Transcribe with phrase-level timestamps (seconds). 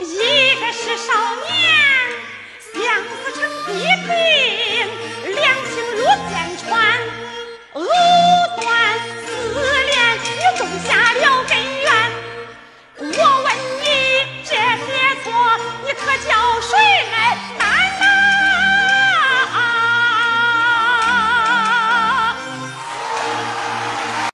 [0.00, 1.25] 一个是少。